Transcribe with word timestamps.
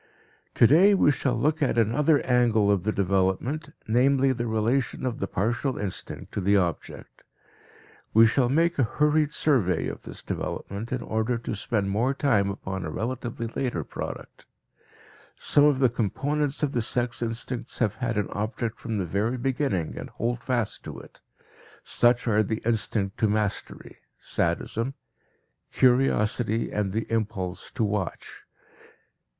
Today 0.55 0.95
we 0.95 1.11
shall 1.11 1.35
look 1.35 1.61
at 1.61 1.77
another 1.77 2.25
angle 2.25 2.71
of 2.71 2.81
the 2.85 2.91
development, 2.91 3.69
namely 3.87 4.31
the 4.33 4.47
relation 4.47 5.05
of 5.05 5.19
the 5.19 5.27
partial 5.27 5.77
instinct 5.77 6.31
to 6.31 6.41
the 6.41 6.57
object. 6.57 7.21
We 8.11 8.25
shall 8.25 8.49
make 8.49 8.79
a 8.79 8.83
hurried 8.83 9.31
survey 9.31 9.87
of 9.87 10.01
this 10.01 10.23
development 10.23 10.91
in 10.91 11.03
order 11.03 11.37
to 11.37 11.53
spend 11.55 11.91
more 11.91 12.15
time 12.15 12.49
upon 12.49 12.83
a 12.83 12.89
relatively 12.89 13.45
later 13.45 13.83
product. 13.83 14.47
Some 15.37 15.65
of 15.65 15.77
the 15.77 15.87
components 15.87 16.63
of 16.63 16.71
the 16.71 16.81
sex 16.81 17.21
instincts 17.21 17.77
have 17.77 17.97
had 17.97 18.17
an 18.17 18.27
object 18.31 18.79
from 18.79 18.97
the 18.97 19.05
very 19.05 19.37
beginning 19.37 19.99
and 19.99 20.09
hold 20.09 20.43
fast 20.43 20.83
to 20.85 20.97
it; 20.97 21.21
such 21.83 22.27
are 22.27 22.41
the 22.41 22.63
instinct 22.65 23.19
to 23.19 23.27
mastery 23.27 23.97
(sadism), 24.17 24.95
curiosity, 25.71 26.71
and 26.71 26.91
the 26.91 27.05
impulse 27.11 27.69
to 27.75 27.83
watch. 27.83 28.45